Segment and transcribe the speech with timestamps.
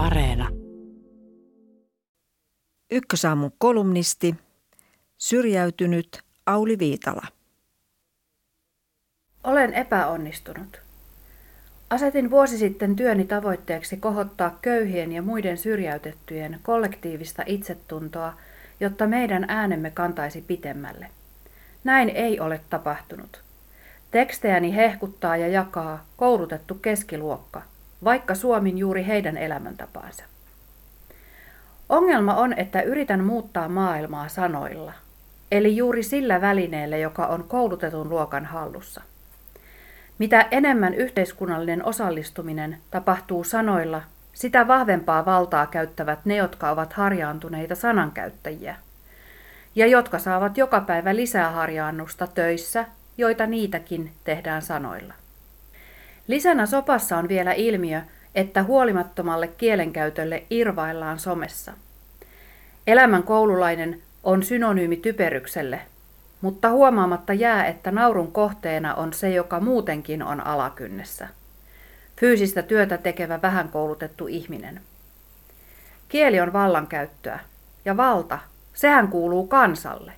[0.00, 0.48] Areena.
[2.90, 4.34] Ykkösaamun kolumnisti,
[5.18, 7.26] syrjäytynyt Auli Viitala.
[9.44, 10.82] Olen epäonnistunut.
[11.90, 18.32] Asetin vuosi sitten työni tavoitteeksi kohottaa köyhien ja muiden syrjäytettyjen kollektiivista itsetuntoa,
[18.80, 21.06] jotta meidän äänemme kantaisi pitemmälle.
[21.84, 23.42] Näin ei ole tapahtunut.
[24.10, 27.62] Tekstejäni hehkuttaa ja jakaa koulutettu keskiluokka,
[28.04, 30.24] vaikka suomin juuri heidän elämäntapaansa.
[31.88, 34.92] Ongelma on, että yritän muuttaa maailmaa sanoilla,
[35.50, 39.02] eli juuri sillä välineellä, joka on koulutetun luokan hallussa.
[40.18, 48.76] Mitä enemmän yhteiskunnallinen osallistuminen tapahtuu sanoilla, sitä vahvempaa valtaa käyttävät ne, jotka ovat harjaantuneita sanankäyttäjiä,
[49.74, 52.84] ja jotka saavat joka päivä lisää harjaannusta töissä,
[53.18, 55.14] joita niitäkin tehdään sanoilla.
[56.30, 58.02] Lisänä sopassa on vielä ilmiö,
[58.34, 61.72] että huolimattomalle kielenkäytölle irvaillaan somessa.
[62.86, 65.80] Elämän koululainen on synonyymi typerykselle,
[66.40, 71.28] mutta huomaamatta jää, että naurun kohteena on se, joka muutenkin on alakynnessä.
[72.16, 74.80] Fyysistä työtä tekevä vähän koulutettu ihminen.
[76.08, 77.38] Kieli on vallankäyttöä,
[77.84, 78.38] ja valta,
[78.74, 80.12] sehän kuuluu kansalle.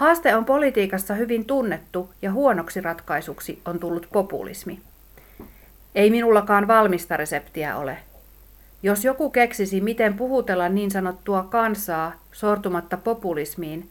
[0.00, 4.80] Haaste on politiikassa hyvin tunnettu ja huonoksi ratkaisuksi on tullut populismi.
[5.94, 7.98] Ei minullakaan valmista reseptiä ole.
[8.82, 13.88] Jos joku keksisi, miten puhutella niin sanottua kansaa sortumatta populismiin,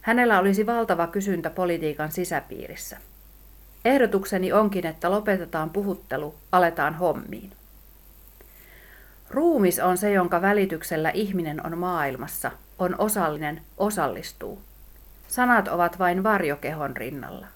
[0.00, 2.96] hänellä olisi valtava kysyntä politiikan sisäpiirissä.
[3.84, 7.52] Ehdotukseni onkin, että lopetetaan puhuttelu, aletaan hommiin.
[9.30, 14.69] Ruumis on se, jonka välityksellä ihminen on maailmassa, on osallinen, osallistuu.
[15.30, 17.46] Sanat ovat vain varjokehon rinnalla.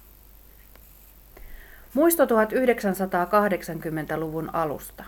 [1.95, 5.05] Muisto 1980-luvun alusta.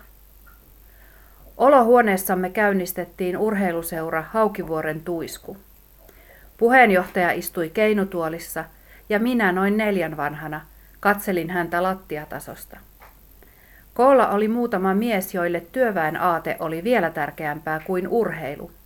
[1.56, 5.56] Olohuoneessamme käynnistettiin urheiluseura Haukivuoren tuisku.
[6.56, 8.64] Puheenjohtaja istui keinutuolissa
[9.08, 10.60] ja minä noin neljän vanhana
[11.00, 12.76] katselin häntä lattiatasosta.
[13.94, 18.70] Koolla oli muutama mies, joille työväen aate oli vielä tärkeämpää kuin urheilu–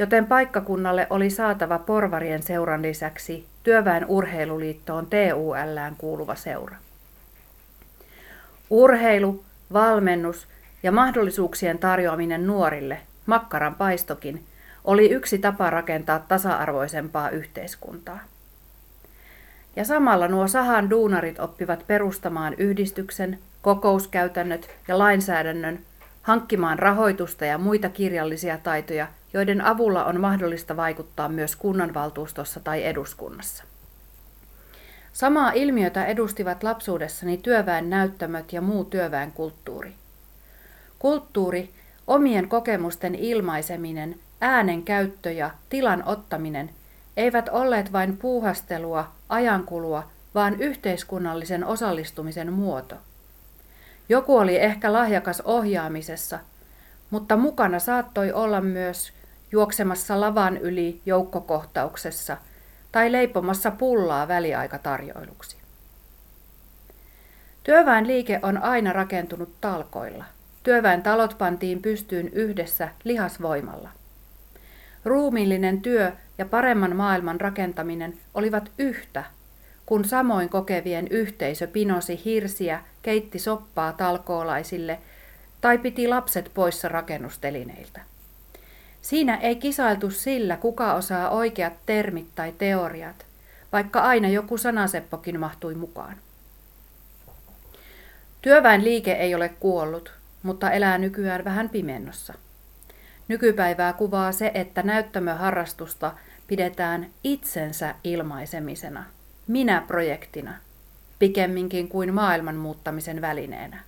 [0.00, 6.76] joten paikkakunnalle oli saatava porvarien seuran lisäksi Työväen urheiluliittoon TULään kuuluva seura.
[8.70, 10.48] Urheilu, valmennus
[10.82, 14.44] ja mahdollisuuksien tarjoaminen nuorille, makkaran paistokin,
[14.84, 18.20] oli yksi tapa rakentaa tasa-arvoisempaa yhteiskuntaa.
[19.76, 25.78] Ja samalla nuo sahan duunarit oppivat perustamaan yhdistyksen, kokouskäytännöt ja lainsäädännön,
[26.22, 33.64] hankkimaan rahoitusta ja muita kirjallisia taitoja– joiden avulla on mahdollista vaikuttaa myös kunnanvaltuustossa tai eduskunnassa.
[35.12, 39.94] Samaa ilmiötä edustivat lapsuudessani työväen näyttämöt ja muu työväen kulttuuri.
[40.98, 41.70] Kulttuuri,
[42.06, 46.70] omien kokemusten ilmaiseminen, äänen käyttö ja tilan ottaminen
[47.16, 52.94] eivät olleet vain puuhastelua, ajankulua, vaan yhteiskunnallisen osallistumisen muoto.
[54.08, 56.38] Joku oli ehkä lahjakas ohjaamisessa,
[57.10, 59.12] mutta mukana saattoi olla myös
[59.52, 62.36] juoksemassa lavan yli joukkokohtauksessa
[62.92, 65.56] tai leipomassa pullaa väliaikatarjoiluksi.
[67.62, 70.24] Työväen liike on aina rakentunut talkoilla.
[70.62, 73.88] Työväen talot pantiin pystyyn yhdessä lihasvoimalla.
[75.04, 79.24] Ruumiillinen työ ja paremman maailman rakentaminen olivat yhtä,
[79.86, 84.98] kun samoin kokevien yhteisö pinosi hirsiä, keitti soppaa talkoolaisille
[85.60, 88.00] tai piti lapset poissa rakennustelineiltä.
[89.02, 93.26] Siinä ei kisailtu sillä, kuka osaa oikeat termit tai teoriat,
[93.72, 96.16] vaikka aina joku sanaseppokin mahtui mukaan.
[98.42, 100.12] Työväen liike ei ole kuollut,
[100.42, 102.34] mutta elää nykyään vähän pimennossa.
[103.28, 106.12] Nykypäivää kuvaa se, että näyttämöharrastusta
[106.46, 109.04] pidetään itsensä ilmaisemisena,
[109.46, 110.54] minä-projektina,
[111.18, 113.80] pikemminkin kuin maailman muuttamisen välineenä.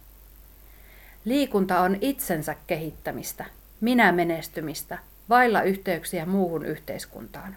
[1.25, 3.45] Liikunta on itsensä kehittämistä–
[3.83, 4.99] minä-menestymistä,
[5.29, 7.57] vailla yhteyksiä muuhun yhteiskuntaan.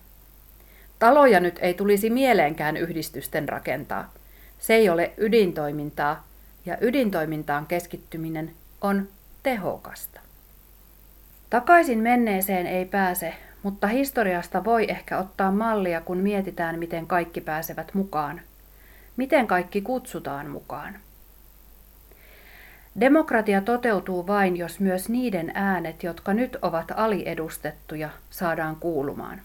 [1.00, 4.14] Taloja nyt ei tulisi mieleenkään yhdistysten rakentaa.
[4.60, 6.28] Se ei ole ydintoimintaa,
[6.66, 8.52] ja ydintoimintaan keskittyminen
[8.82, 9.08] on
[9.44, 10.20] tehokasta.
[11.50, 13.34] Takaisin menneeseen ei pääse,
[13.64, 18.42] mutta historiasta voi ehkä ottaa mallia, kun mietitään, miten kaikki pääsevät mukaan.
[19.18, 21.00] Miten kaikki kutsutaan mukaan.
[23.00, 29.42] Demokratia toteutuu vain, jos myös niiden äänet, jotka nyt ovat aliedustettuja, saadaan kuulumaan.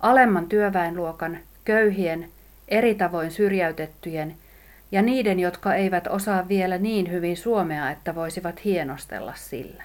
[0.00, 2.28] Alemman työväenluokan, köyhien,
[2.68, 4.36] eri tavoin syrjäytettyjen
[4.92, 9.84] ja niiden, jotka eivät osaa vielä niin hyvin suomea, että voisivat hienostella sillä.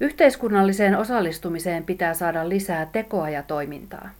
[0.00, 4.10] Yhteiskunnalliseen osallistumiseen pitää saada lisää tekoa ja toimintaa.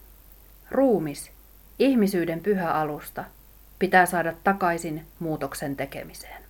[0.71, 1.31] Ruumis,
[1.79, 3.25] ihmisyyden pyhä alusta,
[3.79, 6.42] pitää saada takaisin muutoksen tekemiseen.